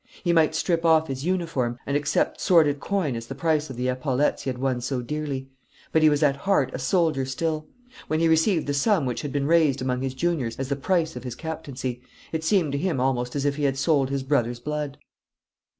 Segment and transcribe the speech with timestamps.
[0.23, 3.87] He might strip off his uniform, and accept sordid coin as the price of the
[3.87, 5.51] epaulettes he had won so dearly;
[5.91, 7.67] but he was at heart a soldier still.
[8.07, 11.15] When he received the sum which had been raised amongst his juniors as the price
[11.15, 12.01] of his captaincy,
[12.31, 14.97] it seemed to him almost as if he had sold his brother's blood.